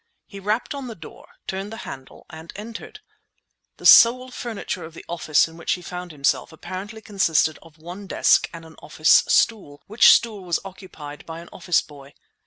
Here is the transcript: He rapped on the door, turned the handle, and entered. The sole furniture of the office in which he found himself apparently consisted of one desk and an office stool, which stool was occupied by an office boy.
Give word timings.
He 0.25 0.39
rapped 0.39 0.73
on 0.73 0.87
the 0.87 0.95
door, 0.95 1.29
turned 1.45 1.71
the 1.71 1.77
handle, 1.85 2.25
and 2.31 2.51
entered. 2.55 3.01
The 3.77 3.85
sole 3.85 4.31
furniture 4.31 4.83
of 4.83 4.95
the 4.95 5.05
office 5.07 5.47
in 5.47 5.57
which 5.57 5.73
he 5.73 5.83
found 5.83 6.11
himself 6.11 6.51
apparently 6.51 7.01
consisted 7.03 7.59
of 7.61 7.77
one 7.77 8.07
desk 8.07 8.49
and 8.51 8.65
an 8.65 8.77
office 8.81 9.23
stool, 9.27 9.83
which 9.85 10.09
stool 10.09 10.43
was 10.43 10.59
occupied 10.65 11.23
by 11.27 11.39
an 11.39 11.49
office 11.53 11.83
boy. 11.83 12.15